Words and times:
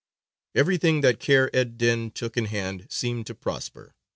Everything 0.55 1.01
that 1.01 1.19
Kheyr 1.19 1.51
ed 1.53 1.77
dīn 1.77 2.11
took 2.11 2.35
in 2.35 2.45
hand 2.45 2.87
seemed 2.89 3.27
to 3.27 3.35
prosper. 3.35 3.93